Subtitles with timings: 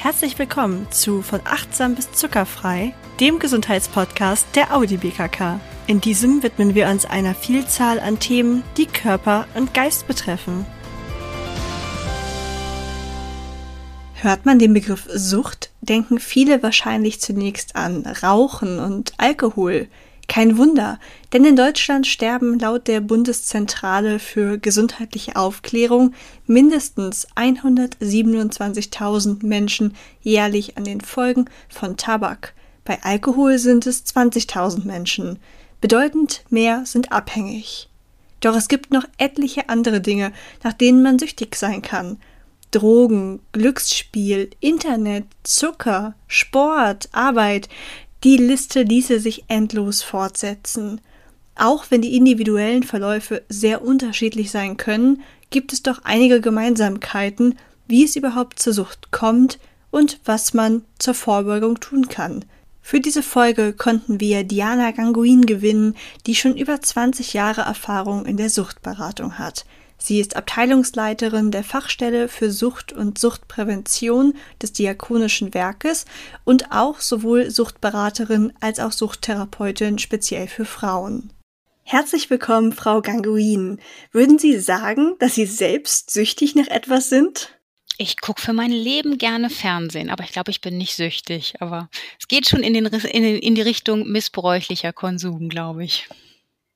[0.00, 5.58] Herzlich willkommen zu Von achtsam bis zuckerfrei, dem Gesundheitspodcast der Audi BKK.
[5.88, 10.64] In diesem widmen wir uns einer Vielzahl an Themen, die Körper und Geist betreffen.
[14.14, 19.88] Hört man den Begriff Sucht, denken viele wahrscheinlich zunächst an Rauchen und Alkohol.
[20.28, 21.00] Kein Wunder,
[21.32, 26.12] denn in Deutschland sterben laut der Bundeszentrale für gesundheitliche Aufklärung
[26.46, 32.52] mindestens 127.000 Menschen jährlich an den Folgen von Tabak.
[32.84, 35.38] Bei Alkohol sind es 20.000 Menschen.
[35.80, 37.88] Bedeutend mehr sind abhängig.
[38.40, 40.32] Doch es gibt noch etliche andere Dinge,
[40.62, 42.18] nach denen man süchtig sein kann.
[42.70, 47.70] Drogen, Glücksspiel, Internet, Zucker, Sport, Arbeit,
[48.24, 51.00] die Liste ließe sich endlos fortsetzen.
[51.54, 58.04] Auch wenn die individuellen Verläufe sehr unterschiedlich sein können, gibt es doch einige Gemeinsamkeiten, wie
[58.04, 59.58] es überhaupt zur Sucht kommt
[59.90, 62.44] und was man zur Vorbeugung tun kann.
[62.82, 65.94] Für diese Folge konnten wir Diana Ganguin gewinnen,
[66.26, 69.66] die schon über 20 Jahre Erfahrung in der Suchtberatung hat.
[70.00, 76.06] Sie ist Abteilungsleiterin der Fachstelle für Sucht und Suchtprävention des Diakonischen Werkes
[76.44, 81.30] und auch sowohl Suchtberaterin als auch Suchttherapeutin speziell für Frauen.
[81.82, 83.80] Herzlich willkommen, Frau Ganguin.
[84.12, 87.58] Würden Sie sagen, dass Sie selbst süchtig nach etwas sind?
[87.96, 91.54] Ich gucke für mein Leben gerne Fernsehen, aber ich glaube, ich bin nicht süchtig.
[91.60, 91.88] Aber
[92.20, 96.08] es geht schon in, den, in, in die Richtung missbräuchlicher Konsum, glaube ich.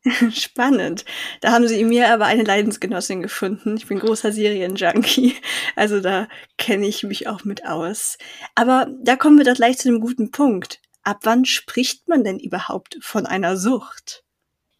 [0.33, 1.05] Spannend.
[1.41, 3.77] Da haben sie in mir aber eine Leidensgenossin gefunden.
[3.77, 5.37] Ich bin großer Serienjunkie.
[5.77, 6.29] Also da
[6.59, 8.19] kenne ich mich auch mit aus.
[8.55, 10.81] Aber da kommen wir doch gleich zu einem guten Punkt.
[11.05, 14.25] Ab wann spricht man denn überhaupt von einer Sucht?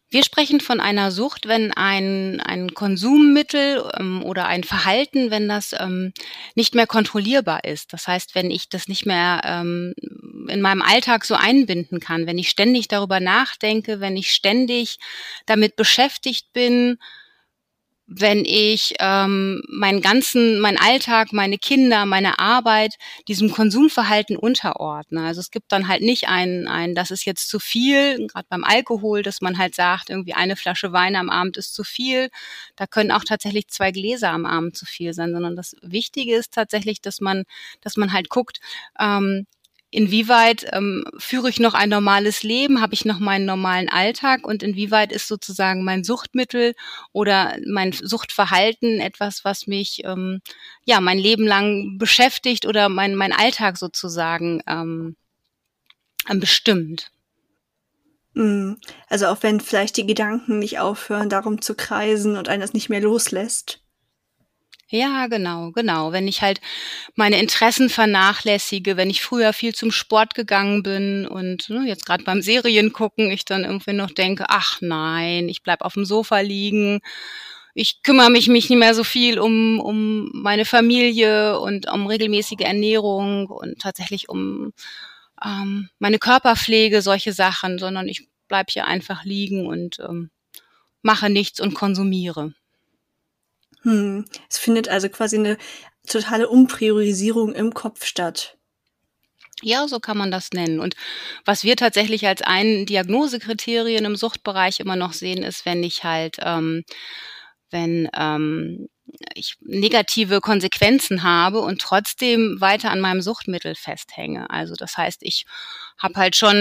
[0.09, 5.73] Wir sprechen von einer Sucht, wenn ein, ein Konsummittel ähm, oder ein Verhalten, wenn das
[5.77, 6.13] ähm,
[6.53, 7.93] nicht mehr kontrollierbar ist.
[7.93, 9.95] Das heißt, wenn ich das nicht mehr ähm,
[10.47, 14.97] in meinem Alltag so einbinden kann, wenn ich ständig darüber nachdenke, wenn ich ständig
[15.45, 16.97] damit beschäftigt bin,
[18.05, 22.95] wenn ich ähm, meinen ganzen, mein Alltag, meine Kinder, meine Arbeit
[23.27, 25.25] diesem Konsumverhalten unterordne.
[25.25, 28.65] Also es gibt dann halt nicht ein, ein, das ist jetzt zu viel, gerade beim
[28.65, 32.29] Alkohol, dass man halt sagt, irgendwie eine Flasche Wein am Abend ist zu viel.
[32.75, 36.53] Da können auch tatsächlich zwei Gläser am Abend zu viel sein, sondern das Wichtige ist
[36.53, 37.45] tatsächlich, dass man,
[37.81, 38.59] dass man halt guckt,
[38.99, 39.47] ähm,
[39.93, 44.63] inwieweit ähm, führe ich noch ein normales Leben, habe ich noch meinen normalen Alltag und
[44.63, 46.73] inwieweit ist sozusagen mein Suchtmittel
[47.11, 50.41] oder mein Suchtverhalten etwas, was mich ähm,
[50.85, 55.15] ja mein Leben lang beschäftigt oder mein, mein Alltag sozusagen ähm,
[56.27, 57.11] bestimmt.
[58.33, 58.73] Mm.
[59.09, 63.01] Also auch wenn vielleicht die Gedanken nicht aufhören, darum zu kreisen und eines nicht mehr
[63.01, 63.82] loslässt.
[64.95, 66.11] Ja, genau, genau.
[66.11, 66.61] Wenn ich halt
[67.15, 72.23] meine Interessen vernachlässige, wenn ich früher viel zum Sport gegangen bin und ne, jetzt gerade
[72.23, 76.41] beim Serien gucken, ich dann irgendwie noch denke, ach nein, ich bleib auf dem Sofa
[76.41, 76.99] liegen,
[77.73, 82.61] ich kümmere mich, mich nicht mehr so viel um, um meine Familie und um regelmäßige
[82.61, 84.73] Ernährung und tatsächlich um
[85.43, 90.29] ähm, meine Körperpflege, solche Sachen, sondern ich bleib hier einfach liegen und ähm,
[91.01, 92.53] mache nichts und konsumiere.
[93.83, 94.25] Hm.
[94.49, 95.57] Es findet also quasi eine
[96.07, 98.57] totale Umpriorisierung im Kopf statt.
[99.61, 100.79] Ja, so kann man das nennen.
[100.79, 100.95] Und
[101.45, 106.37] was wir tatsächlich als ein Diagnosekriterien im Suchtbereich immer noch sehen, ist, wenn ich halt,
[106.41, 106.83] ähm,
[107.71, 108.89] wenn ähm,
[109.35, 114.49] ich negative Konsequenzen habe und trotzdem weiter an meinem Suchtmittel festhänge.
[114.49, 115.45] Also das heißt, ich
[116.03, 116.55] habe halt schon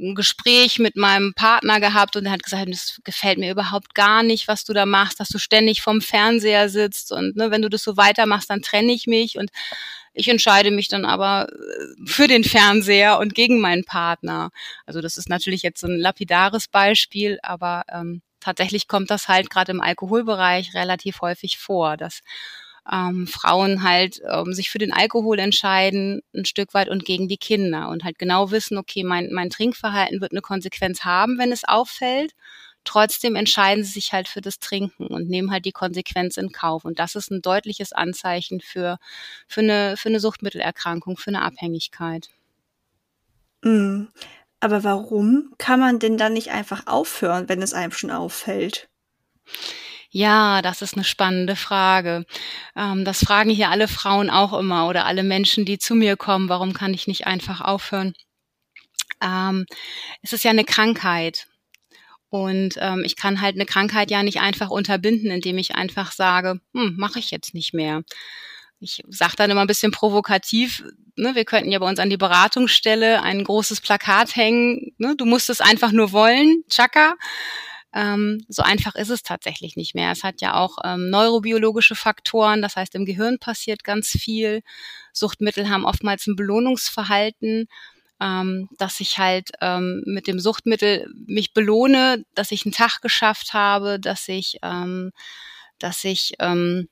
[0.00, 4.22] ein Gespräch mit meinem Partner gehabt und er hat gesagt, das gefällt mir überhaupt gar
[4.22, 7.68] nicht, was du da machst, dass du ständig vorm Fernseher sitzt und ne, wenn du
[7.68, 9.50] das so weitermachst, dann trenne ich mich und
[10.14, 14.50] ich entscheide mich dann aber äh, für den Fernseher und gegen meinen Partner.
[14.86, 19.50] Also das ist natürlich jetzt so ein lapidares Beispiel, aber ähm, tatsächlich kommt das halt
[19.50, 22.20] gerade im Alkoholbereich relativ häufig vor, dass
[22.90, 27.36] ähm, Frauen halt ähm, sich für den Alkohol entscheiden, ein Stück weit und gegen die
[27.36, 31.64] Kinder und halt genau wissen, okay, mein, mein Trinkverhalten wird eine Konsequenz haben, wenn es
[31.64, 32.32] auffällt.
[32.84, 36.84] Trotzdem entscheiden sie sich halt für das Trinken und nehmen halt die Konsequenz in Kauf.
[36.84, 38.98] Und das ist ein deutliches Anzeichen für,
[39.46, 42.30] für, eine, für eine Suchtmittelerkrankung, für eine Abhängigkeit.
[43.62, 44.04] Mm.
[44.60, 48.88] Aber warum kann man denn dann nicht einfach aufhören, wenn es einem schon auffällt?
[50.10, 52.24] Ja, das ist eine spannende Frage.
[52.76, 56.48] Ähm, das fragen hier alle Frauen auch immer oder alle Menschen, die zu mir kommen.
[56.48, 58.14] Warum kann ich nicht einfach aufhören?
[59.22, 59.66] Ähm,
[60.22, 61.46] es ist ja eine Krankheit.
[62.30, 66.60] Und ähm, ich kann halt eine Krankheit ja nicht einfach unterbinden, indem ich einfach sage,
[66.74, 68.02] hm, mache ich jetzt nicht mehr
[68.80, 70.84] ich sage dann immer ein bisschen provokativ,
[71.16, 75.24] ne, wir könnten ja bei uns an die Beratungsstelle ein großes Plakat hängen, ne, du
[75.24, 77.14] musst es einfach nur wollen, Chaka.
[77.98, 80.12] Ähm, so einfach ist es tatsächlich nicht mehr.
[80.12, 84.62] Es hat ja auch ähm, neurobiologische Faktoren, das heißt, im Gehirn passiert ganz viel.
[85.12, 87.66] Suchtmittel haben oftmals ein Belohnungsverhalten,
[88.20, 93.52] ähm, dass ich halt ähm, mit dem Suchtmittel mich belohne, dass ich einen Tag geschafft
[93.52, 95.10] habe, dass ich, ähm,
[95.80, 96.88] dass ich ähm,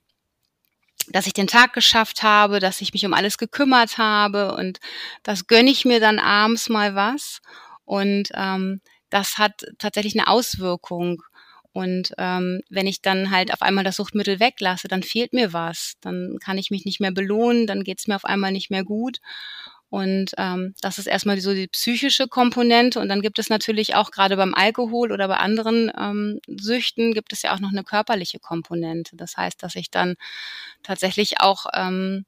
[1.09, 4.81] dass ich den Tag geschafft habe, dass ich mich um alles gekümmert habe und
[5.23, 7.43] das gönne ich mir dann abends mal was
[7.85, 8.81] und ähm,
[9.17, 11.23] das hat tatsächlich eine Auswirkung.
[11.73, 15.95] Und ähm, wenn ich dann halt auf einmal das Suchtmittel weglasse, dann fehlt mir was.
[16.03, 18.85] Dann kann ich mich nicht mehr belohnen, dann geht es mir auf einmal nicht mehr
[18.85, 19.21] gut.
[19.89, 23.01] Und ähm, das ist erstmal so die psychische Komponente.
[23.01, 27.33] Und dann gibt es natürlich auch gerade beim Alkohol oder bei anderen ähm, Süchten gibt
[27.33, 29.17] es ja auch noch eine körperliche Komponente.
[29.17, 30.17] Das heißt, dass ich dann
[30.83, 32.27] tatsächlich auch ähm,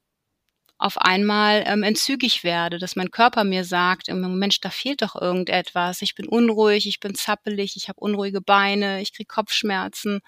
[0.79, 6.01] auf einmal ähm, entzügig werde, dass mein Körper mir sagt, Mensch, da fehlt doch irgendetwas.
[6.01, 10.21] Ich bin unruhig, ich bin zappelig, ich habe unruhige Beine, ich kriege Kopfschmerzen.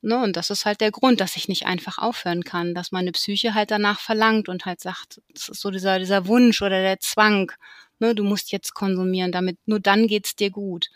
[0.00, 3.12] Ne, und das ist halt der Grund, dass ich nicht einfach aufhören kann, dass meine
[3.12, 6.98] Psyche halt danach verlangt und halt sagt, das ist so dieser, dieser Wunsch oder der
[6.98, 7.52] Zwang,
[8.00, 10.88] ne, du musst jetzt konsumieren, damit nur dann geht's dir gut.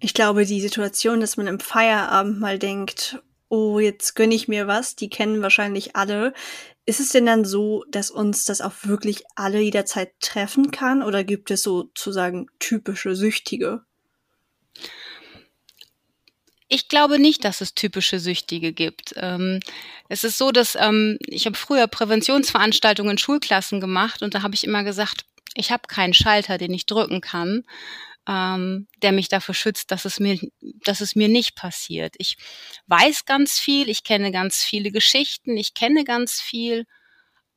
[0.00, 3.18] Ich glaube, die Situation, dass man im Feierabend mal denkt,
[3.54, 6.34] oh, jetzt gönne ich mir was, die kennen wahrscheinlich alle.
[6.86, 11.22] Ist es denn dann so, dass uns das auch wirklich alle jederzeit treffen kann oder
[11.22, 13.84] gibt es sozusagen typische Süchtige?
[16.68, 19.14] Ich glaube nicht, dass es typische Süchtige gibt.
[19.16, 19.60] Ähm,
[20.08, 24.54] es ist so, dass ähm, ich habe früher Präventionsveranstaltungen in Schulklassen gemacht und da habe
[24.54, 27.62] ich immer gesagt, ich habe keinen Schalter, den ich drücken kann,
[28.28, 30.38] ähm, der mich dafür schützt, dass es mir,
[30.84, 32.14] dass es mir nicht passiert.
[32.18, 32.36] Ich
[32.86, 36.86] weiß ganz viel, ich kenne ganz viele Geschichten, ich kenne ganz viel,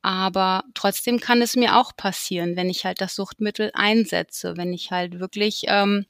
[0.02, 4.92] aber trotzdem kann es mir auch passieren, wenn ich halt das Suchtmittel einsetze, wenn ich
[4.92, 6.06] halt wirklich ähm,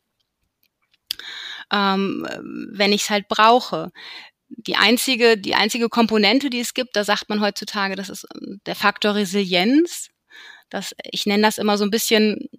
[1.71, 2.27] ähm,
[2.71, 3.91] wenn ich es halt brauche.
[4.49, 8.61] Die einzige, die einzige Komponente, die es gibt, da sagt man heutzutage, das ist ähm,
[8.65, 10.09] der Faktor Resilienz.
[10.69, 12.49] Das, ich nenne das immer so ein bisschen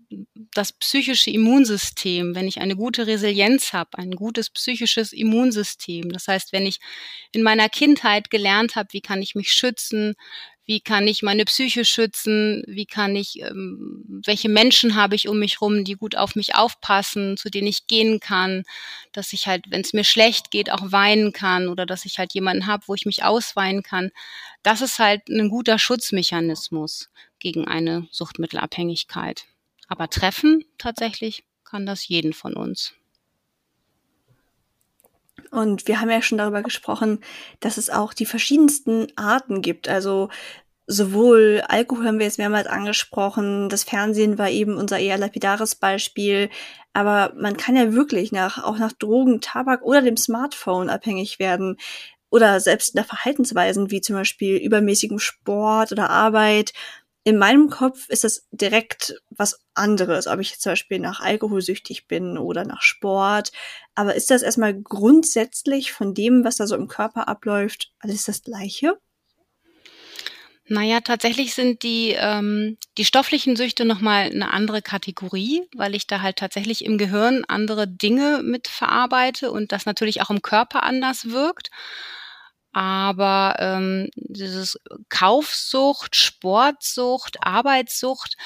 [0.53, 2.35] das psychische Immunsystem.
[2.35, 6.11] Wenn ich eine gute Resilienz habe, ein gutes psychisches Immunsystem.
[6.11, 6.79] Das heißt, wenn ich
[7.33, 10.15] in meiner Kindheit gelernt habe, wie kann ich mich schützen,
[10.69, 15.39] wie kann ich meine Psyche schützen, wie kann ich, ähm, welche Menschen habe ich um
[15.39, 18.65] mich rum, die gut auf mich aufpassen, zu denen ich gehen kann,
[19.13, 22.35] dass ich halt, wenn es mir schlecht geht, auch weinen kann oder dass ich halt
[22.35, 24.11] jemanden habe, wo ich mich ausweinen kann.
[24.63, 29.47] Das ist halt ein guter Schutzmechanismus gegen eine Suchtmittelabhängigkeit.
[29.89, 32.95] Aber treffen tatsächlich kann das jeden von uns.
[35.51, 37.21] Und wir haben ja schon darüber gesprochen,
[37.61, 39.89] dass es auch die verschiedensten Arten gibt.
[39.89, 40.29] Also
[40.87, 46.51] sowohl Alkohol haben wir jetzt mehrmals angesprochen, das Fernsehen war eben unser eher lapidares Beispiel,
[46.93, 51.77] aber man kann ja wirklich nach, auch nach Drogen, Tabak oder dem Smartphone abhängig werden.
[52.31, 56.73] Oder selbst nach Verhaltensweisen wie zum Beispiel übermäßigem Sport oder Arbeit
[57.29, 62.07] in meinem Kopf ist das direkt was anderes, ob ich zum Beispiel nach Alkohol süchtig
[62.07, 63.53] bin oder nach Sport.
[63.95, 68.45] Aber ist das erstmal grundsätzlich von dem, was da so im Körper abläuft, alles das
[68.45, 68.99] Gleiche?
[70.69, 76.23] Naja, tatsächlich sind die, ähm, die stofflichen Süchte nochmal eine andere Kategorie, weil ich da
[76.23, 81.29] halt tatsächlich im Gehirn andere Dinge mit verarbeite und das natürlich auch im Körper anders
[81.29, 81.69] wirkt.
[82.79, 88.37] Aber ähm, dieses Kaufsucht, Sportsucht, Arbeitssucht,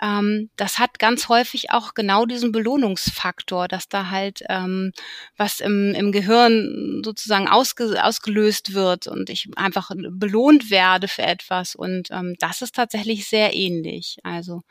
[0.00, 4.94] ähm, das hat ganz häufig auch genau diesen Belohnungsfaktor, dass da halt ähm,
[5.36, 11.74] was im, im Gehirn sozusagen ausge, ausgelöst wird und ich einfach belohnt werde für etwas.
[11.74, 14.16] Und ähm, das ist tatsächlich sehr ähnlich.
[14.22, 14.62] Also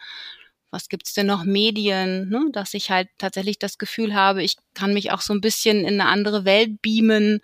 [0.72, 2.48] was gibt's denn noch Medien, ne?
[2.54, 6.02] dass ich halt tatsächlich das Gefühl habe, ich kann mich auch so ein bisschen in
[6.02, 7.42] eine andere Welt beamen.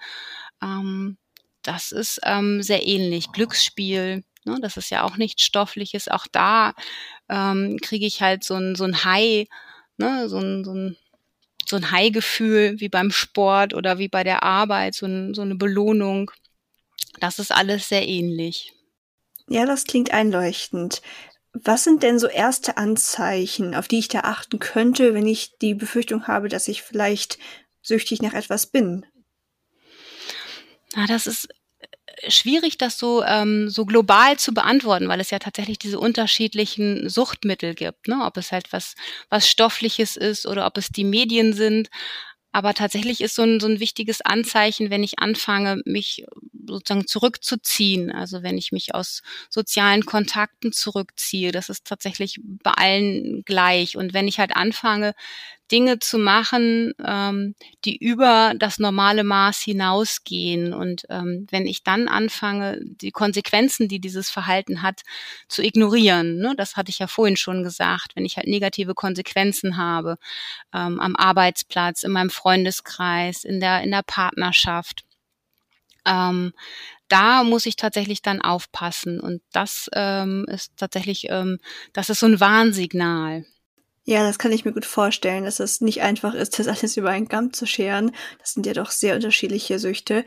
[0.64, 1.20] Ähm,
[1.68, 3.32] das ist ähm, sehr ähnlich.
[3.34, 6.08] Glücksspiel, ne, das ist ja auch nichts Stoffliches.
[6.08, 6.74] Auch da
[7.30, 9.48] ähm, kriege ich halt so ein, so ein High,
[9.98, 10.98] ne, so ein, so ein
[11.70, 15.56] so ein High-Gefühl wie beim Sport oder wie bei der Arbeit, so, ein, so eine
[15.56, 16.32] Belohnung.
[17.20, 18.74] Das ist alles sehr ähnlich.
[19.50, 21.02] Ja, das klingt einleuchtend.
[21.52, 25.74] Was sind denn so erste Anzeichen, auf die ich da achten könnte, wenn ich die
[25.74, 27.38] Befürchtung habe, dass ich vielleicht
[27.82, 29.06] süchtig nach etwas bin?
[30.98, 31.48] Na, das ist
[32.06, 37.10] äh, schwierig, das so, ähm, so global zu beantworten, weil es ja tatsächlich diese unterschiedlichen
[37.10, 38.24] Suchtmittel gibt, ne?
[38.26, 38.96] ob es halt was,
[39.30, 41.90] was Stoffliches ist oder ob es die Medien sind.
[42.54, 46.26] Aber tatsächlich ist so ein, so ein wichtiges Anzeichen, wenn ich anfange, mich
[46.68, 48.12] sozusagen zurückzuziehen.
[48.12, 53.98] Also wenn ich mich aus sozialen Kontakten zurückziehe, das ist tatsächlich bei allen gleich.
[53.98, 55.16] Und wenn ich halt anfange,
[55.72, 57.56] Dinge zu machen, ähm,
[57.86, 60.74] die über das normale Maß hinausgehen.
[60.74, 65.02] Und ähm, wenn ich dann anfange, die Konsequenzen, die dieses Verhalten hat,
[65.48, 69.78] zu ignorieren, ne, das hatte ich ja vorhin schon gesagt, wenn ich halt negative Konsequenzen
[69.78, 70.18] habe
[70.74, 75.04] ähm, am Arbeitsplatz, in meinem Freundeskreis, in der in der Partnerschaft,
[76.06, 76.54] ähm,
[77.10, 79.20] da muss ich tatsächlich dann aufpassen.
[79.20, 81.60] Und das ähm, ist tatsächlich, ähm,
[81.94, 83.46] das ist so ein Warnsignal.
[84.10, 87.10] Ja, das kann ich mir gut vorstellen, dass es nicht einfach ist, das alles über
[87.10, 88.12] einen Kamm zu scheren.
[88.40, 90.24] Das sind ja doch sehr unterschiedliche Süchte.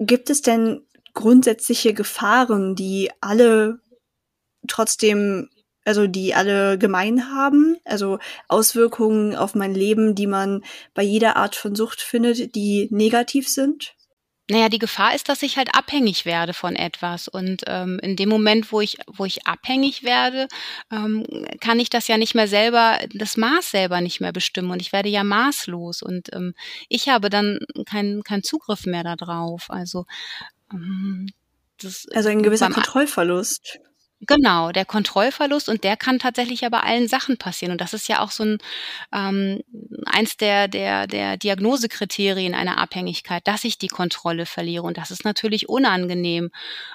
[0.00, 3.78] Gibt es denn grundsätzliche Gefahren, die alle
[4.66, 5.48] trotzdem,
[5.84, 7.76] also die alle gemein haben?
[7.84, 8.18] Also
[8.48, 13.94] Auswirkungen auf mein Leben, die man bei jeder Art von Sucht findet, die negativ sind?
[14.50, 17.28] Naja, die Gefahr ist, dass ich halt abhängig werde von etwas.
[17.28, 20.48] Und ähm, in dem Moment, wo ich, wo ich abhängig werde,
[20.92, 21.26] ähm,
[21.60, 24.70] kann ich das ja nicht mehr selber, das Maß selber nicht mehr bestimmen.
[24.70, 26.02] Und ich werde ja maßlos.
[26.02, 26.54] Und ähm,
[26.90, 29.70] ich habe dann keinen keinen Zugriff mehr darauf.
[29.70, 30.04] Also
[30.70, 31.26] ähm,
[31.80, 33.78] das, also ein gewisser Kontrollverlust.
[34.26, 37.72] Genau, der Kontrollverlust und der kann tatsächlich ja bei allen Sachen passieren.
[37.72, 38.58] Und das ist ja auch so ein
[39.12, 39.60] ähm,
[40.06, 44.84] eins der, der, der Diagnosekriterien einer Abhängigkeit, dass ich die Kontrolle verliere.
[44.84, 46.50] Und das ist natürlich unangenehm.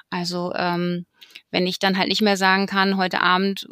[0.10, 1.06] Also ähm,
[1.52, 3.68] wenn ich dann halt nicht mehr sagen kann, heute Abend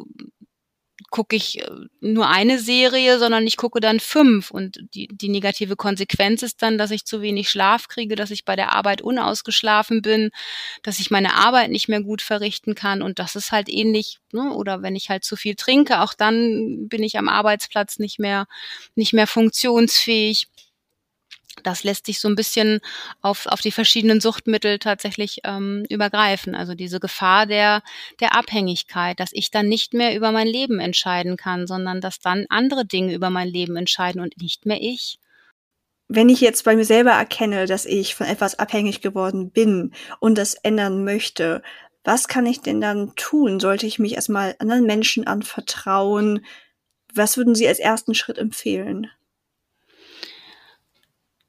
[1.10, 4.50] gucke ich äh, nur eine Serie, sondern ich gucke dann fünf.
[4.50, 8.44] Und die, die negative Konsequenz ist dann, dass ich zu wenig Schlaf kriege, dass ich
[8.44, 10.30] bei der Arbeit unausgeschlafen bin,
[10.82, 13.02] dass ich meine Arbeit nicht mehr gut verrichten kann.
[13.02, 14.52] Und das ist halt ähnlich, ne?
[14.52, 18.46] oder wenn ich halt zu viel trinke, auch dann bin ich am Arbeitsplatz nicht mehr,
[18.94, 20.48] nicht mehr funktionsfähig
[21.62, 22.80] das lässt sich so ein bisschen
[23.20, 26.54] auf, auf die verschiedenen Suchtmittel tatsächlich ähm, übergreifen.
[26.54, 27.82] Also diese Gefahr der,
[28.20, 32.46] der Abhängigkeit, dass ich dann nicht mehr über mein Leben entscheiden kann, sondern dass dann
[32.48, 35.18] andere Dinge über mein Leben entscheiden und nicht mehr ich.
[36.08, 40.38] Wenn ich jetzt bei mir selber erkenne, dass ich von etwas abhängig geworden bin und
[40.38, 41.62] das ändern möchte,
[42.02, 43.60] was kann ich denn dann tun?
[43.60, 46.44] Sollte ich mich erstmal anderen Menschen anvertrauen?
[47.12, 49.10] Was würden Sie als ersten Schritt empfehlen?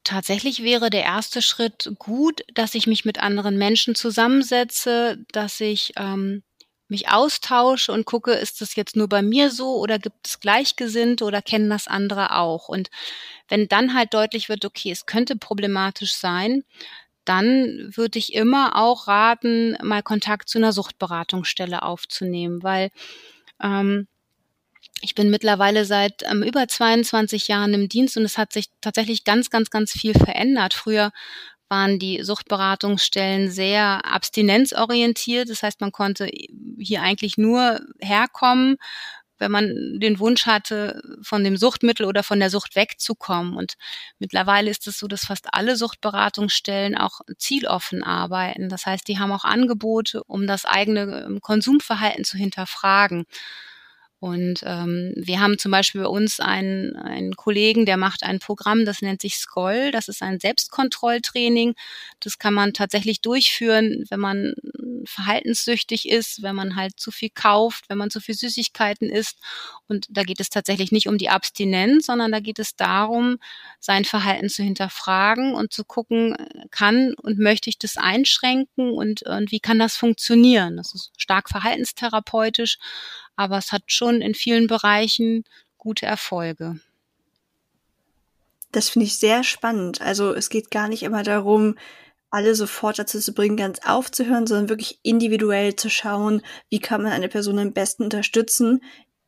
[0.04, 5.92] Tatsächlich wäre der erste Schritt gut, dass ich mich mit anderen Menschen zusammensetze, dass ich
[5.96, 6.42] ähm,
[6.88, 11.24] mich austausche und gucke, ist das jetzt nur bei mir so oder gibt es Gleichgesinnte
[11.24, 12.68] oder kennen das andere auch?
[12.68, 12.90] Und
[13.48, 16.64] wenn dann halt deutlich wird, okay, es könnte problematisch sein,
[17.24, 22.90] dann würde ich immer auch raten, mal Kontakt zu einer Suchtberatungsstelle aufzunehmen, weil
[23.62, 24.08] ähm,
[25.00, 29.24] ich bin mittlerweile seit ähm, über 22 Jahren im Dienst und es hat sich tatsächlich
[29.24, 30.74] ganz, ganz, ganz viel verändert.
[30.74, 31.10] Früher
[31.68, 35.48] waren die Suchtberatungsstellen sehr abstinenzorientiert.
[35.48, 36.28] Das heißt, man konnte
[36.78, 38.76] hier eigentlich nur herkommen,
[39.38, 43.56] wenn man den Wunsch hatte, von dem Suchtmittel oder von der Sucht wegzukommen.
[43.56, 43.74] Und
[44.18, 48.68] mittlerweile ist es so, dass fast alle Suchtberatungsstellen auch zieloffen arbeiten.
[48.68, 53.24] Das heißt, die haben auch Angebote, um das eigene ähm, Konsumverhalten zu hinterfragen.
[54.20, 58.84] Und ähm, wir haben zum Beispiel bei uns einen, einen Kollegen, der macht ein Programm,
[58.84, 59.90] das nennt sich Skoll.
[59.92, 61.74] Das ist ein Selbstkontrolltraining.
[62.20, 64.52] Das kann man tatsächlich durchführen, wenn man
[65.06, 69.38] verhaltenssüchtig ist, wenn man halt zu viel kauft, wenn man zu viel Süßigkeiten isst.
[69.88, 73.38] Und da geht es tatsächlich nicht um die Abstinenz, sondern da geht es darum,
[73.78, 76.36] sein Verhalten zu hinterfragen und zu gucken,
[76.70, 80.76] kann und möchte ich das einschränken und, und wie kann das funktionieren.
[80.76, 82.76] Das ist stark verhaltenstherapeutisch,
[83.40, 85.44] aber es hat schon in vielen Bereichen
[85.78, 86.78] gute Erfolge.
[88.70, 90.02] Das finde ich sehr spannend.
[90.02, 91.76] Also es geht gar nicht immer darum,
[92.28, 97.12] alle sofort dazu zu bringen, ganz aufzuhören, sondern wirklich individuell zu schauen, wie kann man
[97.12, 98.82] eine Person am besten unterstützen,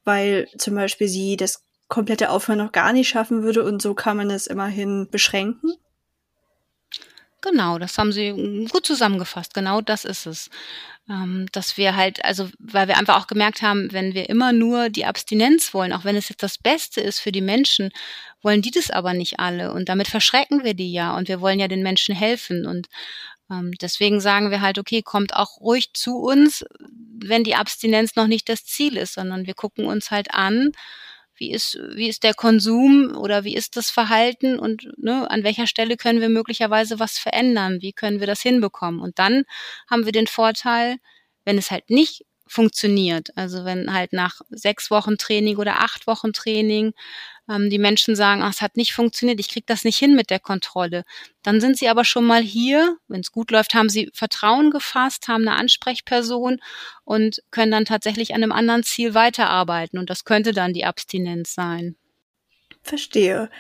[0.05, 4.19] weil zum Beispiel sie das komplette Aufhören noch gar nicht schaffen würde und so kann
[4.19, 5.73] man es immerhin beschränken.
[7.43, 9.53] Genau, das haben Sie gut zusammengefasst.
[9.53, 10.49] Genau das ist es.
[11.11, 14.89] Ähm, dass wir halt, also weil wir einfach auch gemerkt haben, wenn wir immer nur
[14.89, 17.91] die Abstinenz wollen, auch wenn es jetzt das Beste ist für die Menschen,
[18.43, 19.73] wollen die das aber nicht alle.
[19.73, 22.65] Und damit verschrecken wir die ja und wir wollen ja den Menschen helfen.
[22.65, 22.89] Und
[23.51, 26.65] ähm, deswegen sagen wir halt, okay, kommt auch ruhig zu uns,
[27.25, 30.71] wenn die Abstinenz noch nicht das Ziel ist, sondern wir gucken uns halt an,
[31.43, 35.67] wie ist, wie ist der Konsum oder wie ist das Verhalten und ne, an welcher
[35.67, 39.01] Stelle können wir möglicherweise was verändern, wie können wir das hinbekommen.
[39.01, 39.43] Und dann
[39.91, 40.99] haben wir den Vorteil,
[41.45, 46.33] wenn es halt nicht funktioniert, also wenn halt nach sechs Wochen Training oder acht Wochen
[46.33, 46.93] Training
[47.53, 50.31] ähm, die Menschen sagen, ach, es hat nicht funktioniert, ich kriege das nicht hin mit
[50.31, 51.05] der Kontrolle.
[51.43, 55.29] Dann sind sie aber schon mal hier, wenn es gut läuft, haben sie Vertrauen gefasst,
[55.29, 56.61] haben eine Ansprechperson
[57.05, 59.99] und können dann tatsächlich an einem anderen Ziel weiterarbeiten.
[59.99, 61.97] Und das könnte dann die Abstinenz sein.
[62.83, 63.51] Verstehe.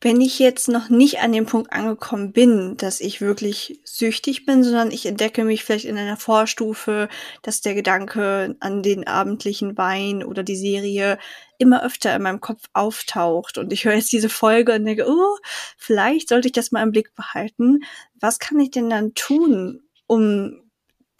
[0.00, 4.64] Wenn ich jetzt noch nicht an dem Punkt angekommen bin, dass ich wirklich süchtig bin,
[4.64, 7.08] sondern ich entdecke mich vielleicht in einer Vorstufe,
[7.42, 11.18] dass der Gedanke an den abendlichen Wein oder die Serie
[11.58, 15.36] immer öfter in meinem Kopf auftaucht und ich höre jetzt diese Folge und denke, oh,
[15.76, 17.80] vielleicht sollte ich das mal im Blick behalten.
[18.18, 20.62] Was kann ich denn dann tun, um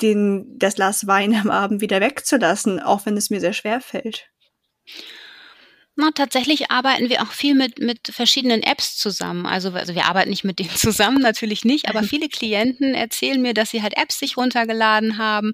[0.00, 4.28] den, das Glas Wein am Abend wieder wegzulassen, auch wenn es mir sehr schwer fällt?
[5.95, 9.45] Na, tatsächlich arbeiten wir auch viel mit, mit verschiedenen Apps zusammen.
[9.45, 13.53] Also, also wir arbeiten nicht mit denen zusammen, natürlich nicht, aber viele Klienten erzählen mir,
[13.53, 15.53] dass sie halt Apps sich runtergeladen haben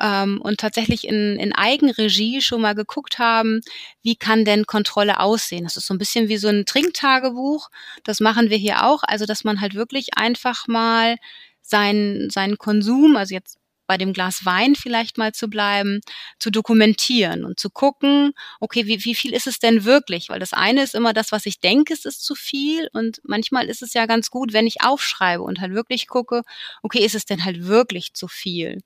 [0.00, 3.60] ähm, und tatsächlich in, in Eigenregie schon mal geguckt haben,
[4.02, 5.64] wie kann denn Kontrolle aussehen.
[5.64, 7.68] Das ist so ein bisschen wie so ein Trinktagebuch.
[8.02, 9.02] Das machen wir hier auch.
[9.02, 11.16] Also, dass man halt wirklich einfach mal
[11.60, 16.00] seinen, seinen Konsum, also jetzt bei dem Glas Wein vielleicht mal zu bleiben,
[16.38, 20.28] zu dokumentieren und zu gucken, okay, wie, wie viel ist es denn wirklich?
[20.28, 23.66] Weil das eine ist immer das, was ich denke, es ist zu viel und manchmal
[23.66, 26.42] ist es ja ganz gut, wenn ich aufschreibe und halt wirklich gucke,
[26.82, 28.82] okay, ist es denn halt wirklich zu viel?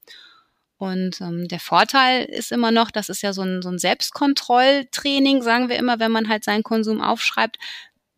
[0.81, 5.43] Und ähm, der Vorteil ist immer noch, das ist ja so ein, so ein Selbstkontrolltraining,
[5.43, 7.59] sagen wir immer, wenn man halt seinen Konsum aufschreibt.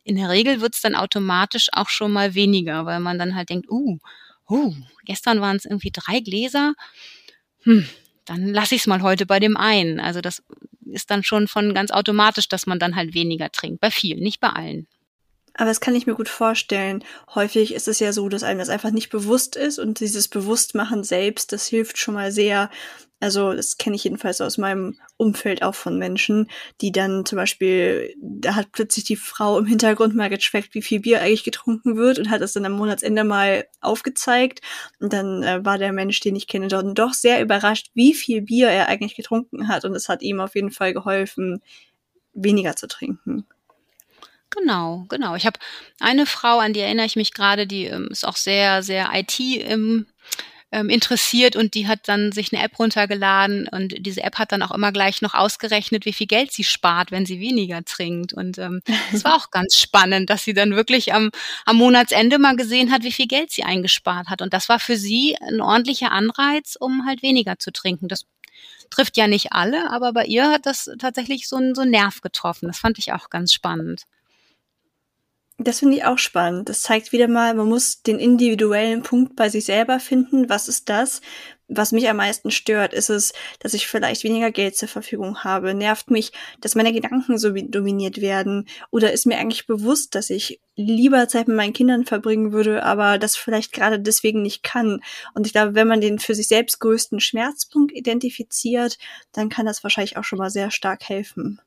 [0.05, 3.69] In der Regel wird's dann automatisch auch schon mal weniger, weil man dann halt denkt,
[3.69, 3.99] uh,
[4.49, 6.75] uh, gestern waren es irgendwie drei Gläser,
[7.63, 7.87] hm,
[8.25, 10.01] dann lasse ich es mal heute bei dem einen.
[10.01, 10.43] Also das
[10.87, 13.81] ist dann schon von ganz automatisch, dass man dann halt weniger trinkt.
[13.81, 14.87] Bei vielen, nicht bei allen.
[15.55, 17.05] Aber das kann ich mir gut vorstellen.
[17.35, 21.05] Häufig ist es ja so, dass einem das einfach nicht bewusst ist und dieses Bewusstmachen
[21.05, 22.71] selbst, das hilft schon mal sehr,
[23.21, 28.15] also das kenne ich jedenfalls aus meinem Umfeld auch von Menschen, die dann zum Beispiel,
[28.21, 32.19] da hat plötzlich die Frau im Hintergrund mal gecheckt, wie viel Bier eigentlich getrunken wird
[32.19, 34.61] und hat es dann am Monatsende mal aufgezeigt.
[34.99, 38.43] Und dann äh, war der Mensch, den ich kenne, dort doch sehr überrascht, wie viel
[38.43, 39.85] Bier er eigentlich getrunken hat.
[39.85, 41.63] Und es hat ihm auf jeden Fall geholfen,
[42.35, 43.47] weniger zu trinken.
[44.55, 45.35] Genau, genau.
[45.35, 45.59] Ich habe
[45.99, 49.41] eine Frau, an die erinnere ich mich gerade, die ähm, ist auch sehr, sehr IT
[49.41, 50.07] im
[50.73, 54.63] ähm, interessiert und die hat dann sich eine App runtergeladen und diese App hat dann
[54.63, 58.33] auch immer gleich noch ausgerechnet, wie viel Geld sie spart, wenn sie weniger trinkt.
[58.33, 58.81] Und ähm,
[59.13, 61.31] das war auch ganz spannend, dass sie dann wirklich am,
[61.67, 64.41] am Monatsende mal gesehen hat, wie viel Geld sie eingespart hat.
[64.41, 68.09] Und das war für sie ein ordentlicher Anreiz, um halt weniger zu trinken.
[68.09, 68.25] Das
[68.91, 72.23] trifft ja nicht alle, aber bei ihr hat das tatsächlich so einen, so einen Nerv
[72.23, 72.67] getroffen.
[72.67, 74.05] Das fand ich auch ganz spannend.
[75.59, 76.69] Das finde ich auch spannend.
[76.69, 80.49] Das zeigt wieder mal, man muss den individuellen Punkt bei sich selber finden.
[80.49, 81.21] Was ist das?
[81.69, 85.75] Was mich am meisten stört, ist es, dass ich vielleicht weniger Geld zur Verfügung habe.
[85.75, 88.67] Nervt mich, dass meine Gedanken so dominiert werden?
[88.91, 93.19] Oder ist mir eigentlich bewusst, dass ich lieber Zeit mit meinen Kindern verbringen würde, aber
[93.19, 95.01] das vielleicht gerade deswegen nicht kann?
[95.35, 98.99] Und ich glaube, wenn man den für sich selbst größten Schmerzpunkt identifiziert,
[99.33, 101.61] dann kann das wahrscheinlich auch schon mal sehr stark helfen.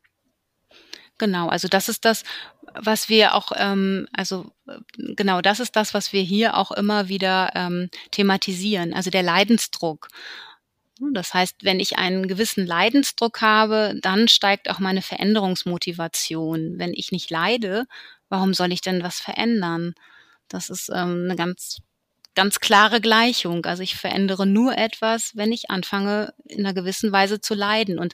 [1.18, 2.24] Genau, also das ist das,
[2.82, 4.52] was wir auch, ähm, also
[4.98, 10.08] genau, das ist das, was wir hier auch immer wieder ähm, thematisieren, also der Leidensdruck.
[11.14, 16.80] Das heißt, wenn ich einen gewissen Leidensdruck habe, dann steigt auch meine Veränderungsmotivation.
[16.80, 17.86] Wenn ich nicht leide,
[18.30, 19.94] warum soll ich denn was verändern?
[20.48, 21.80] Das ist ähm, eine ganz
[22.36, 23.66] ganz klare Gleichung.
[23.66, 27.98] Also ich verändere nur etwas, wenn ich anfange, in einer gewissen Weise zu leiden.
[27.98, 28.14] Und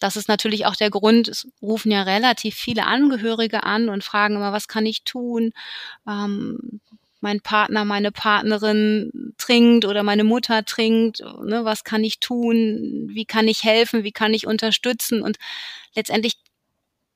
[0.00, 4.36] das ist natürlich auch der Grund, es rufen ja relativ viele Angehörige an und fragen
[4.36, 5.52] immer, was kann ich tun?
[6.08, 6.80] Ähm,
[7.20, 13.08] mein Partner, meine Partnerin trinkt oder meine Mutter trinkt, ne, was kann ich tun?
[13.08, 14.04] Wie kann ich helfen?
[14.04, 15.22] Wie kann ich unterstützen?
[15.22, 15.36] Und
[15.94, 16.34] letztendlich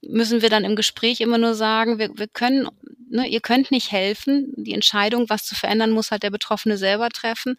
[0.03, 2.69] müssen wir dann im Gespräch immer nur sagen, wir, wir können,
[3.13, 4.53] ne, ihr könnt nicht helfen.
[4.57, 7.57] Die Entscheidung, was zu verändern, muss halt der Betroffene selber treffen.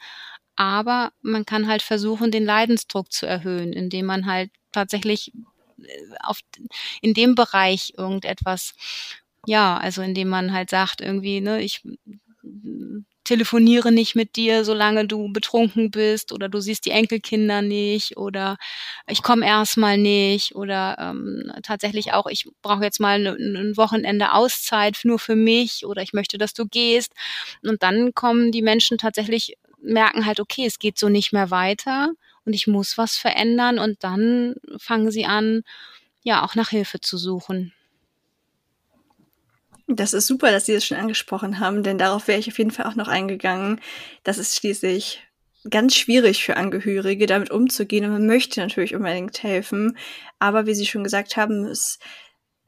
[0.55, 5.33] Aber man kann halt versuchen, den Leidensdruck zu erhöhen, indem man halt tatsächlich
[5.79, 5.87] äh,
[6.21, 6.39] auf,
[7.01, 8.73] in dem Bereich irgendetwas,
[9.47, 11.83] ja, also indem man halt sagt, irgendwie, ne, ich
[13.23, 18.57] telefoniere nicht mit dir, solange du betrunken bist oder du siehst die Enkelkinder nicht oder
[19.07, 24.33] ich komme erstmal nicht oder ähm, tatsächlich auch, ich brauche jetzt mal ein ne, Wochenende
[24.33, 27.13] Auszeit nur für mich oder ich möchte, dass du gehst.
[27.63, 32.11] Und dann kommen die Menschen tatsächlich, merken halt, okay, es geht so nicht mehr weiter
[32.45, 35.63] und ich muss was verändern und dann fangen sie an,
[36.23, 37.73] ja, auch nach Hilfe zu suchen.
[39.87, 42.71] Das ist super, dass Sie das schon angesprochen haben, denn darauf wäre ich auf jeden
[42.71, 43.81] Fall auch noch eingegangen.
[44.23, 45.21] Das ist schließlich
[45.69, 49.97] ganz schwierig für Angehörige, damit umzugehen und man möchte natürlich unbedingt helfen.
[50.39, 51.99] Aber wie Sie schon gesagt haben, es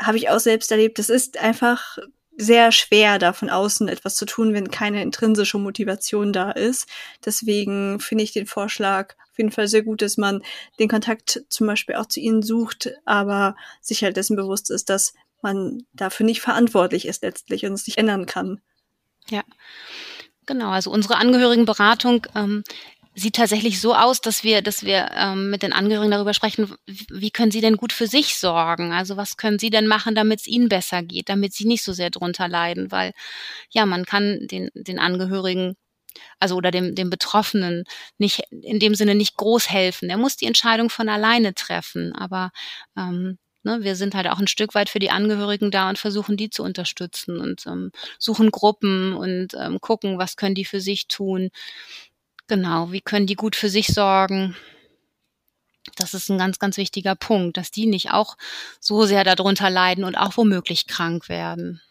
[0.01, 0.99] habe ich auch selbst erlebt.
[0.99, 1.97] Es ist einfach
[2.37, 6.87] sehr schwer, da von außen etwas zu tun, wenn keine intrinsische Motivation da ist.
[7.23, 10.41] Deswegen finde ich den Vorschlag auf jeden Fall sehr gut, dass man
[10.79, 15.13] den Kontakt zum Beispiel auch zu ihnen sucht, aber sich halt dessen bewusst ist, dass
[15.45, 18.59] man dafür nicht verantwortlich ist letztlich und es nicht ändern kann.
[19.29, 19.43] Ja.
[20.45, 22.63] Genau, also unsere Angehörigenberatung ähm,
[23.15, 27.31] sieht tatsächlich so aus, dass wir, dass wir ähm, mit den Angehörigen darüber sprechen, wie
[27.31, 28.91] können sie denn gut für sich sorgen?
[28.91, 31.93] Also was können sie denn machen, damit es ihnen besser geht, damit sie nicht so
[31.93, 32.91] sehr drunter leiden?
[32.91, 33.13] Weil
[33.71, 35.75] ja, man kann den, den Angehörigen
[36.39, 37.83] also oder dem, dem Betroffenen
[38.17, 40.09] nicht in dem Sinne nicht groß helfen.
[40.09, 42.13] Er muss die Entscheidung von alleine treffen.
[42.13, 42.51] Aber
[42.97, 46.37] ähm, ne, wir sind halt auch ein Stück weit für die Angehörigen da und versuchen
[46.37, 51.07] die zu unterstützen und ähm, suchen Gruppen und ähm, gucken, was können die für sich
[51.07, 51.49] tun.
[52.47, 54.55] Genau, wie können die gut für sich sorgen?
[55.95, 58.37] Das ist ein ganz, ganz wichtiger Punkt, dass die nicht auch
[58.79, 61.81] so sehr darunter leiden und auch womöglich krank werden.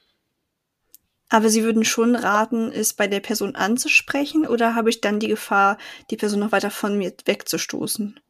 [1.28, 5.28] Aber Sie würden schon raten, es bei der Person anzusprechen oder habe ich dann die
[5.28, 5.78] Gefahr,
[6.10, 8.20] die Person noch weiter von mir wegzustoßen?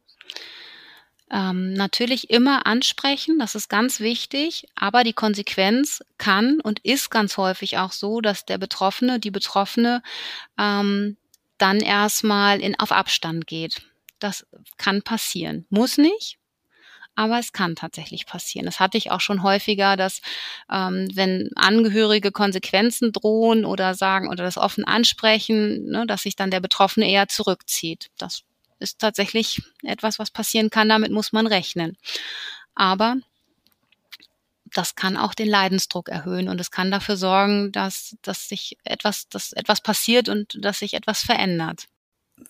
[1.31, 7.37] Ähm, natürlich immer ansprechen, das ist ganz wichtig, aber die Konsequenz kann und ist ganz
[7.37, 10.03] häufig auch so, dass der Betroffene, die Betroffene
[10.59, 11.17] ähm,
[11.57, 13.81] dann erstmal in, auf Abstand geht.
[14.19, 14.45] Das
[14.77, 15.65] kann passieren.
[15.69, 16.37] Muss nicht,
[17.15, 18.65] aber es kann tatsächlich passieren.
[18.65, 20.21] Das hatte ich auch schon häufiger, dass
[20.71, 26.51] ähm, wenn Angehörige Konsequenzen drohen oder sagen oder das offen ansprechen, ne, dass sich dann
[26.51, 28.11] der Betroffene eher zurückzieht.
[28.17, 28.43] Das
[28.79, 30.89] ist tatsächlich etwas, was passieren kann.
[30.89, 31.97] Damit muss man rechnen.
[32.75, 33.15] Aber
[34.75, 39.29] das kann auch den Leidensdruck erhöhen und es kann dafür sorgen, dass, dass sich etwas,
[39.29, 41.85] dass etwas passiert und dass sich etwas verändert.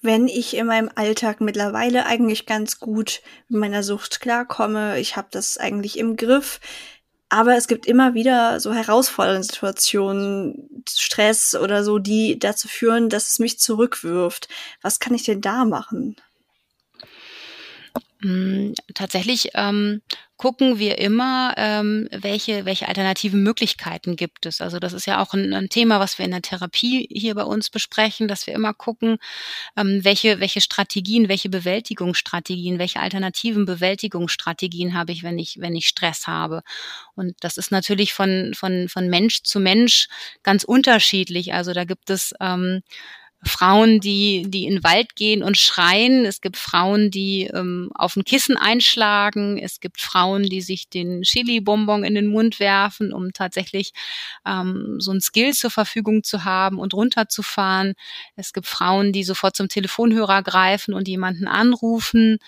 [0.01, 5.27] Wenn ich in meinem Alltag mittlerweile eigentlich ganz gut mit meiner Sucht klarkomme, ich habe
[5.29, 6.59] das eigentlich im Griff,
[7.29, 13.29] aber es gibt immer wieder so herausfordernde Situationen, Stress oder so, die dazu führen, dass
[13.29, 14.47] es mich zurückwirft.
[14.81, 16.15] Was kann ich denn da machen?
[18.21, 20.01] Hm, tatsächlich ähm,
[20.37, 24.61] gucken wir immer, ähm, welche, welche alternativen Möglichkeiten gibt es.
[24.61, 27.43] Also das ist ja auch ein, ein, Thema, was wir in der Therapie hier bei
[27.43, 29.17] uns besprechen, dass wir immer gucken,
[29.75, 35.87] ähm, welche, welche Strategien, welche Bewältigungsstrategien, welche alternativen Bewältigungsstrategien habe ich, wenn ich, wenn ich
[35.87, 36.61] Stress habe.
[37.15, 40.07] Und das ist natürlich von, von, von Mensch zu Mensch
[40.41, 41.53] ganz unterschiedlich.
[41.53, 42.81] Also da gibt es ähm,
[43.47, 46.25] Frauen, die, die in den Wald gehen und schreien.
[46.25, 49.57] Es gibt Frauen, die ähm, auf ein Kissen einschlagen.
[49.57, 53.91] Es gibt Frauen, die sich den Chili-Bonbon in den Mund werfen, um tatsächlich
[54.45, 57.93] ähm, so ein Skill zur Verfügung zu haben und runterzufahren.
[58.35, 62.39] Es gibt Frauen, die sofort zum Telefonhörer greifen und jemanden anrufen.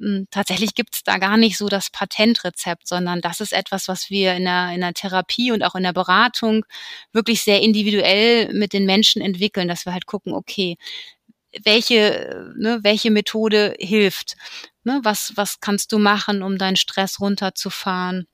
[0.00, 4.10] Hm, tatsächlich gibt es da gar nicht so das Patentrezept, sondern das ist etwas, was
[4.10, 6.64] wir in der, in der Therapie und auch in der Beratung
[7.12, 10.76] wirklich sehr individuell mit den Menschen entwickeln, dass wir halt gucken, okay,
[11.64, 14.36] welche, ne, welche Methode hilft?
[14.84, 18.26] Ne, was, was kannst du machen, um deinen Stress runterzufahren?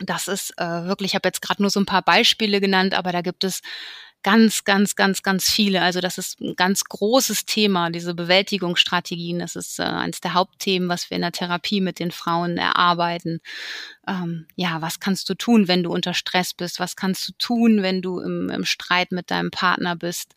[0.00, 3.12] Das ist äh, wirklich, ich habe jetzt gerade nur so ein paar Beispiele genannt, aber
[3.12, 3.60] da gibt es
[4.24, 5.82] ganz, ganz, ganz, ganz viele.
[5.82, 9.38] Also das ist ein ganz großes Thema, diese Bewältigungsstrategien.
[9.38, 13.40] Das ist äh, eines der Hauptthemen, was wir in der Therapie mit den Frauen erarbeiten.
[14.08, 16.80] Ähm, ja, was kannst du tun, wenn du unter Stress bist?
[16.80, 20.34] Was kannst du tun, wenn du im, im Streit mit deinem Partner bist?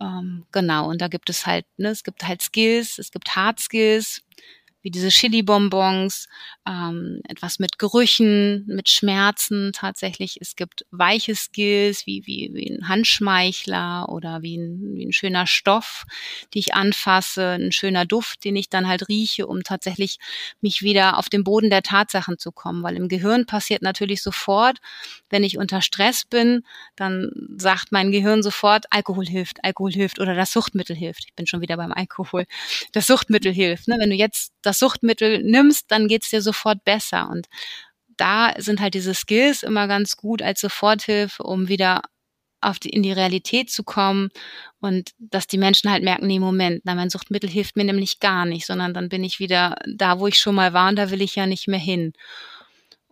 [0.00, 3.58] Ähm, genau, und da gibt es halt, ne, es gibt halt Skills, es gibt Hard
[3.58, 4.22] Skills,
[4.86, 6.28] wie diese Chili-Bonbons,
[6.64, 10.38] ähm, etwas mit Gerüchen, mit Schmerzen tatsächlich.
[10.40, 15.48] Es gibt weiche Skills wie, wie, wie ein Handschmeichler oder wie ein, wie ein schöner
[15.48, 16.04] Stoff,
[16.54, 20.18] die ich anfasse, ein schöner Duft, den ich dann halt rieche, um tatsächlich
[20.60, 22.84] mich wieder auf den Boden der Tatsachen zu kommen.
[22.84, 24.78] Weil im Gehirn passiert natürlich sofort,
[25.30, 26.62] wenn ich unter Stress bin,
[26.94, 31.24] dann sagt mein Gehirn sofort, Alkohol hilft, Alkohol hilft oder das Suchtmittel hilft.
[31.26, 32.44] Ich bin schon wieder beim Alkohol.
[32.92, 33.88] Das Suchtmittel hilft.
[33.88, 33.96] Ne?
[33.98, 37.28] Wenn du jetzt das Suchtmittel nimmst, dann geht's dir sofort besser.
[37.28, 37.46] Und
[38.16, 42.02] da sind halt diese Skills immer ganz gut als Soforthilfe, um wieder
[42.60, 44.30] auf die, in die Realität zu kommen
[44.80, 48.44] und dass die Menschen halt merken, nee, Moment, na, mein Suchtmittel hilft mir nämlich gar
[48.44, 51.22] nicht, sondern dann bin ich wieder da, wo ich schon mal war und da will
[51.22, 52.12] ich ja nicht mehr hin.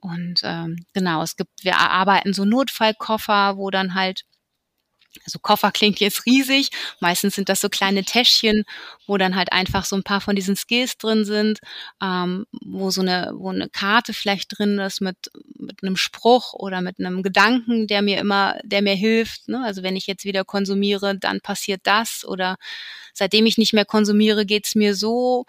[0.00, 4.24] Und ähm, genau, es gibt, wir arbeiten so Notfallkoffer, wo dann halt
[5.24, 6.70] also Koffer klingt jetzt riesig.
[7.00, 8.64] Meistens sind das so kleine Täschchen,
[9.06, 11.60] wo dann halt einfach so ein paar von diesen Skills drin sind,
[12.02, 16.80] ähm, wo so eine, wo eine Karte vielleicht drin ist mit, mit einem Spruch oder
[16.80, 19.48] mit einem Gedanken, der mir immer, der mir hilft.
[19.48, 19.62] Ne?
[19.64, 22.56] Also wenn ich jetzt wieder konsumiere, dann passiert das oder
[23.12, 25.46] seitdem ich nicht mehr konsumiere, geht's mir so.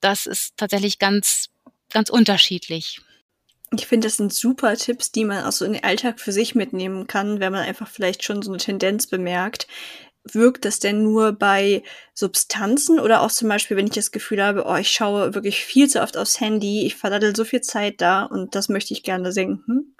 [0.00, 1.48] Das ist tatsächlich ganz,
[1.90, 3.00] ganz unterschiedlich.
[3.74, 6.54] Ich finde, das sind super Tipps, die man auch so in den Alltag für sich
[6.54, 9.66] mitnehmen kann, wenn man einfach vielleicht schon so eine Tendenz bemerkt.
[10.24, 11.82] Wirkt das denn nur bei
[12.14, 15.88] Substanzen oder auch zum Beispiel, wenn ich das Gefühl habe, oh, ich schaue wirklich viel
[15.88, 19.32] zu oft aufs Handy, ich verdaddel so viel Zeit da und das möchte ich gerne
[19.32, 19.96] senken?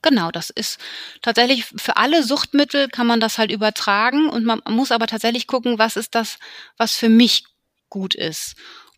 [0.00, 0.78] Genau, das ist
[1.22, 5.78] tatsächlich für alle Suchtmittel kann man das halt übertragen und man muss aber tatsächlich gucken,
[5.78, 6.38] was ist das,
[6.76, 7.44] was für mich
[7.88, 8.54] gut ist.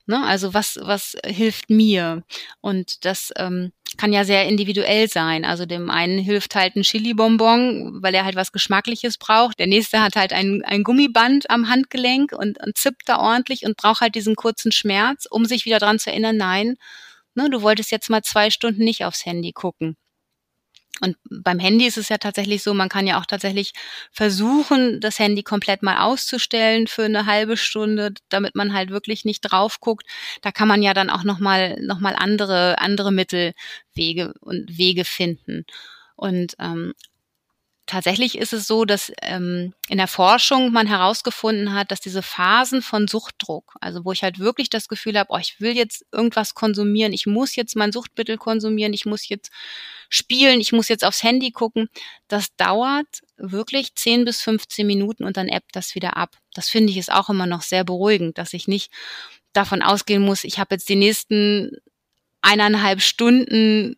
[0.06, 0.22] Ne?
[0.24, 2.22] Also was, was hilft mir?
[2.60, 5.44] Und das ähm, kann ja sehr individuell sein.
[5.44, 9.58] Also dem einen hilft halt ein Chili-Bonbon, weil er halt was Geschmackliches braucht.
[9.58, 13.76] Der nächste hat halt ein, ein Gummiband am Handgelenk und, und zippt da ordentlich und
[13.76, 16.76] braucht halt diesen kurzen Schmerz, um sich wieder dran zu erinnern, nein,
[17.34, 19.96] ne, du wolltest jetzt mal zwei Stunden nicht aufs Handy gucken.
[21.00, 23.72] Und beim Handy ist es ja tatsächlich so, man kann ja auch tatsächlich
[24.12, 29.40] versuchen, das Handy komplett mal auszustellen für eine halbe Stunde, damit man halt wirklich nicht
[29.40, 30.06] drauf guckt.
[30.42, 35.66] Da kann man ja dann auch nochmal noch mal andere, andere Mittelwege und Wege finden.
[36.16, 36.94] Und ähm,
[37.86, 42.82] tatsächlich ist es so, dass ähm, in der Forschung man herausgefunden hat, dass diese Phasen
[42.82, 46.54] von Suchtdruck, also wo ich halt wirklich das Gefühl habe, oh, ich will jetzt irgendwas
[46.54, 49.50] konsumieren, ich muss jetzt mein Suchtmittel konsumieren, ich muss jetzt
[50.08, 51.88] spielen, ich muss jetzt aufs Handy gucken,
[52.28, 56.36] das dauert wirklich 10 bis 15 Minuten und dann ebbt das wieder ab.
[56.54, 58.90] Das finde ich ist auch immer noch sehr beruhigend, dass ich nicht
[59.52, 61.70] davon ausgehen muss, ich habe jetzt die nächsten
[62.40, 63.96] eineinhalb Stunden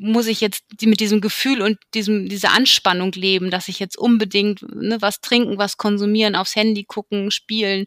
[0.00, 4.62] muss ich jetzt mit diesem Gefühl und diesem, dieser Anspannung leben, dass ich jetzt unbedingt
[4.62, 7.86] ne, was trinken, was konsumieren, aufs Handy gucken, spielen,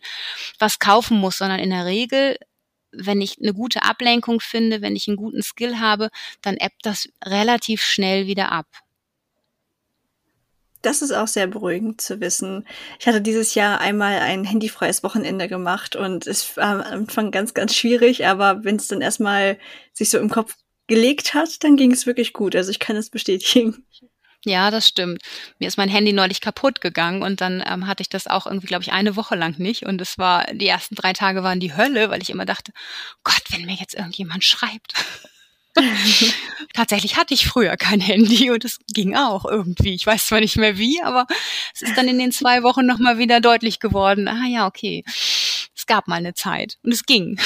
[0.59, 2.37] was kaufen muss, sondern in der Regel,
[2.91, 6.09] wenn ich eine gute Ablenkung finde, wenn ich einen guten Skill habe,
[6.41, 8.67] dann ebbt das relativ schnell wieder ab.
[10.81, 12.65] Das ist auch sehr beruhigend zu wissen.
[12.99, 17.53] Ich hatte dieses Jahr einmal ein handyfreies Wochenende gemacht und es war am Anfang ganz,
[17.53, 19.59] ganz schwierig, aber wenn es dann erstmal
[19.93, 20.55] sich so im Kopf
[20.87, 22.55] gelegt hat, dann ging es wirklich gut.
[22.55, 23.85] Also ich kann es bestätigen.
[24.43, 25.21] Ja, das stimmt.
[25.59, 28.65] Mir ist mein Handy neulich kaputt gegangen und dann ähm, hatte ich das auch irgendwie,
[28.65, 29.85] glaube ich, eine Woche lang nicht.
[29.85, 32.71] Und es war, die ersten drei Tage waren die Hölle, weil ich immer dachte,
[33.23, 34.93] Gott, wenn mir jetzt irgendjemand schreibt.
[36.73, 39.93] Tatsächlich hatte ich früher kein Handy und es ging auch irgendwie.
[39.93, 41.27] Ich weiß zwar nicht mehr wie, aber
[41.73, 44.27] es ist dann in den zwei Wochen nochmal wieder deutlich geworden.
[44.27, 45.03] Ah ja, okay.
[45.75, 47.39] Es gab mal eine Zeit und es ging.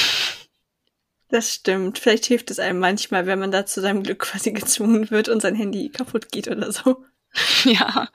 [1.28, 1.98] Das stimmt.
[1.98, 5.42] Vielleicht hilft es einem manchmal, wenn man da zu seinem Glück quasi gezwungen wird und
[5.42, 7.04] sein Handy kaputt geht oder so.
[7.64, 8.08] Ja.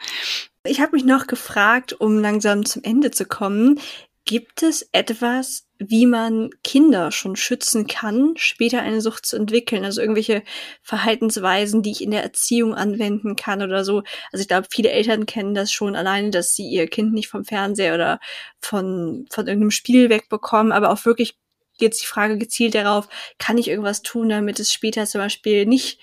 [0.65, 3.79] Ich habe mich noch gefragt, um langsam zum Ende zu kommen,
[4.25, 9.83] gibt es etwas, wie man Kinder schon schützen kann, später eine Sucht zu entwickeln?
[9.83, 10.43] Also irgendwelche
[10.81, 14.03] Verhaltensweisen, die ich in der Erziehung anwenden kann oder so.
[14.31, 17.45] Also ich glaube, viele Eltern kennen das schon alleine, dass sie ihr Kind nicht vom
[17.45, 18.19] Fernseher oder
[18.59, 21.37] von, von irgendeinem Spiel wegbekommen, aber auch wirklich
[21.81, 25.99] jetzt die Frage gezielt darauf, kann ich irgendwas tun, damit es später zum Beispiel nicht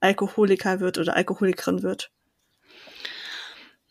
[0.00, 2.10] Alkoholiker wird oder Alkoholikerin wird?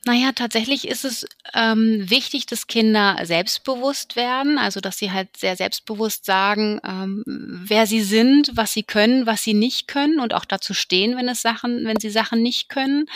[0.06, 5.58] Naja, tatsächlich ist es ähm, wichtig, dass Kinder selbstbewusst werden, also dass sie halt sehr
[5.58, 10.46] selbstbewusst sagen, ähm, wer sie sind, was sie können, was sie nicht können und auch
[10.46, 13.08] dazu stehen, wenn es Sachen, wenn sie Sachen nicht können.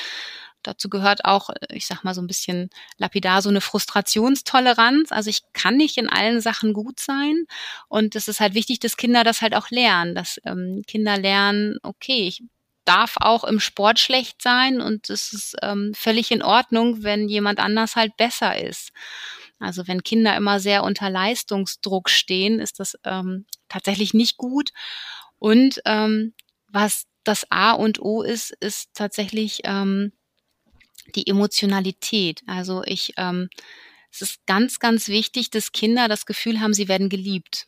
[0.63, 5.11] Dazu gehört auch, äh, ich sag mal so ein bisschen lapidar, so eine Frustrationstoleranz.
[5.11, 7.45] Also ich kann nicht in allen Sachen gut sein.
[7.87, 11.77] Und es ist halt wichtig, dass Kinder das halt auch lernen, dass ähm, Kinder lernen,
[11.83, 12.43] okay, ich
[12.85, 17.59] darf auch im Sport schlecht sein und es ist ähm, völlig in Ordnung, wenn jemand
[17.59, 18.91] anders halt besser ist.
[19.59, 24.71] Also wenn Kinder immer sehr unter Leistungsdruck stehen, ist das ähm, tatsächlich nicht gut.
[25.39, 26.33] Und ähm,
[26.67, 30.11] was das A und O ist, ist tatsächlich ähm,
[31.15, 32.41] die Emotionalität.
[32.47, 33.49] Also ich, ähm,
[34.11, 37.67] es ist ganz, ganz wichtig, dass Kinder das Gefühl haben, sie werden geliebt.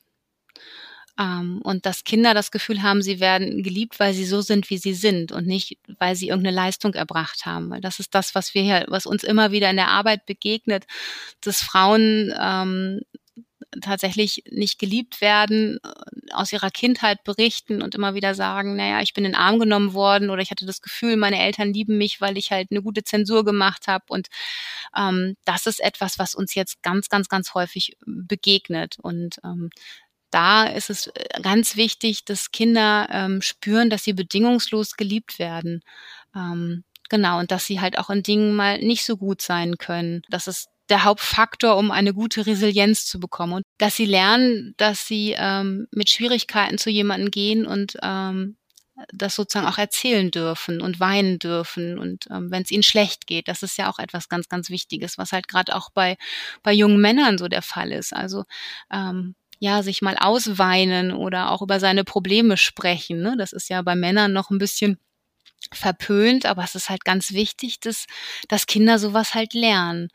[1.18, 4.78] Ähm, und dass Kinder das Gefühl haben, sie werden geliebt, weil sie so sind, wie
[4.78, 7.70] sie sind und nicht, weil sie irgendeine Leistung erbracht haben.
[7.70, 10.86] Weil das ist das, was wir hier, was uns immer wieder in der Arbeit begegnet,
[11.42, 13.02] dass Frauen ähm,
[13.82, 19.14] tatsächlich nicht geliebt werden, äh, aus ihrer Kindheit berichten und immer wieder sagen, naja, ich
[19.14, 22.22] bin in den Arm genommen worden oder ich hatte das Gefühl, meine Eltern lieben mich,
[22.22, 24.06] weil ich halt eine gute Zensur gemacht habe.
[24.10, 24.28] Und
[24.96, 28.98] ähm, das ist etwas, was uns jetzt ganz, ganz, ganz häufig begegnet.
[29.02, 29.70] Und ähm,
[30.32, 35.82] da ist es äh, ganz wichtig, dass Kinder ähm, spüren, dass sie bedingungslos geliebt werden.
[36.36, 40.24] Ähm, genau, und dass sie halt auch in Dingen mal nicht so gut sein können.
[40.30, 43.54] Dass es der Hauptfaktor, um eine gute Resilienz zu bekommen.
[43.54, 48.58] Und dass sie lernen, dass sie ähm, mit Schwierigkeiten zu jemandem gehen und ähm,
[49.14, 53.50] das sozusagen auch erzählen dürfen und weinen dürfen und ähm, wenn es ihnen schlecht geht,
[53.50, 56.16] das ist ja auch etwas ganz, ganz Wichtiges, was halt gerade auch bei
[56.64, 58.14] bei jungen Männern so der Fall ist.
[58.14, 58.46] Also
[58.92, 63.22] ähm, ja, sich mal ausweinen oder auch über seine Probleme sprechen.
[63.22, 63.36] Ne?
[63.38, 65.00] Das ist ja bei Männern noch ein bisschen
[65.74, 68.06] verpönt, aber es ist halt ganz wichtig, dass,
[68.50, 70.10] dass Kinder sowas halt lernen,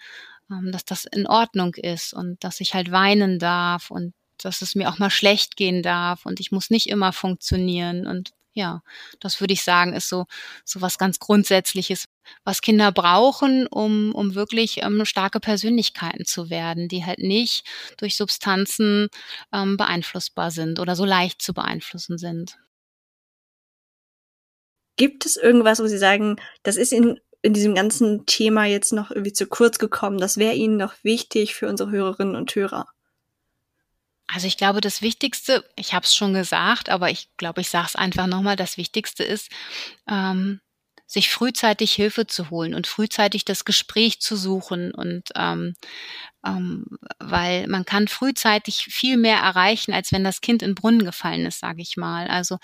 [0.72, 4.88] dass das in Ordnung ist und dass ich halt weinen darf und dass es mir
[4.88, 8.82] auch mal schlecht gehen darf und ich muss nicht immer funktionieren und ja,
[9.20, 10.26] das würde ich sagen, ist so,
[10.64, 12.06] so was ganz Grundsätzliches,
[12.44, 17.64] was Kinder brauchen, um, um wirklich ähm, starke Persönlichkeiten zu werden, die halt nicht
[17.96, 19.08] durch Substanzen
[19.52, 22.58] ähm, beeinflussbar sind oder so leicht zu beeinflussen sind.
[24.96, 29.10] Gibt es irgendwas, wo Sie sagen, das ist in, in diesem ganzen Thema jetzt noch
[29.10, 32.86] irgendwie zu kurz gekommen, das wäre Ihnen noch wichtig für unsere Hörerinnen und Hörer?
[34.26, 37.86] Also ich glaube, das Wichtigste, ich habe es schon gesagt, aber ich glaube, ich sage
[37.88, 39.50] es einfach nochmal, das Wichtigste ist,
[40.08, 40.60] ähm,
[41.10, 45.74] sich frühzeitig Hilfe zu holen und frühzeitig das Gespräch zu suchen und ähm,
[46.46, 46.86] ähm,
[47.18, 51.58] weil man kann frühzeitig viel mehr erreichen, als wenn das Kind in Brunnen gefallen ist,
[51.58, 52.28] sage ich mal.
[52.28, 52.58] Also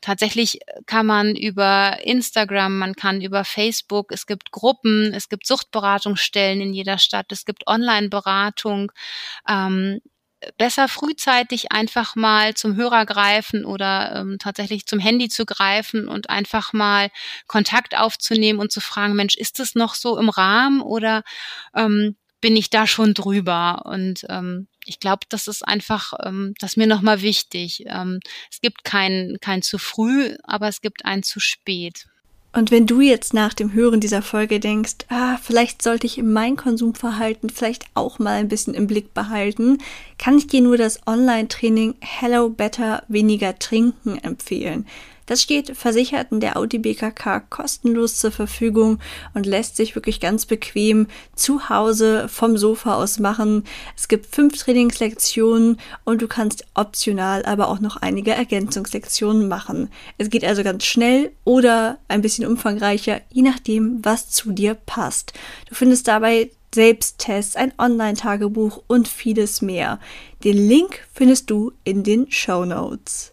[0.00, 6.60] tatsächlich kann man über Instagram, man kann über Facebook, es gibt Gruppen, es gibt Suchtberatungsstellen
[6.60, 8.90] in jeder Stadt, es gibt Online-Beratung.
[9.48, 10.00] Ähm,
[10.58, 16.30] besser frühzeitig einfach mal zum Hörer greifen oder ähm, tatsächlich zum Handy zu greifen und
[16.30, 17.10] einfach mal
[17.46, 21.22] Kontakt aufzunehmen und zu fragen, Mensch, ist es noch so im Rahmen oder
[21.74, 23.82] ähm, bin ich da schon drüber?
[23.86, 27.84] Und ähm, ich glaube, das ist einfach, ähm, das ist mir nochmal wichtig.
[27.86, 32.06] Ähm, es gibt kein, kein zu früh, aber es gibt ein zu spät.
[32.54, 36.56] Und wenn du jetzt nach dem Hören dieser Folge denkst, ah, vielleicht sollte ich mein
[36.56, 39.78] Konsumverhalten vielleicht auch mal ein bisschen im Blick behalten,
[40.18, 44.86] kann ich dir nur das Online-Training Hello Better Weniger Trinken empfehlen.
[45.32, 48.98] Das steht Versicherten der Audi BKK kostenlos zur Verfügung
[49.32, 53.64] und lässt sich wirklich ganz bequem zu Hause vom Sofa aus machen.
[53.96, 59.88] Es gibt fünf Trainingslektionen und du kannst optional aber auch noch einige Ergänzungslektionen machen.
[60.18, 65.32] Es geht also ganz schnell oder ein bisschen umfangreicher, je nachdem, was zu dir passt.
[65.66, 69.98] Du findest dabei Selbsttests, ein Online-Tagebuch und vieles mehr.
[70.44, 73.31] Den Link findest du in den Show Notes.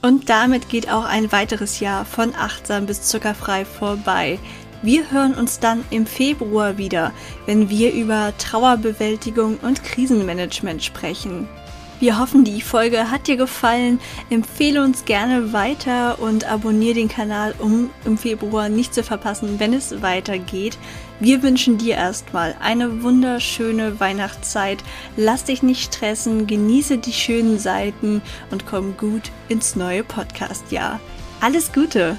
[0.00, 4.38] Und damit geht auch ein weiteres Jahr von achtsam bis zuckerfrei vorbei.
[4.80, 7.12] Wir hören uns dann im Februar wieder,
[7.46, 11.48] wenn wir über Trauerbewältigung und Krisenmanagement sprechen.
[12.00, 13.98] Wir hoffen, die Folge hat dir gefallen.
[14.30, 19.72] Empfehle uns gerne weiter und abonniere den Kanal, um im Februar nicht zu verpassen, wenn
[19.72, 20.78] es weitergeht.
[21.20, 24.78] Wir wünschen dir erstmal eine wunderschöne Weihnachtszeit.
[25.16, 31.00] Lass dich nicht stressen, genieße die schönen Seiten und komm gut ins neue Podcast-Jahr.
[31.40, 32.16] Alles Gute!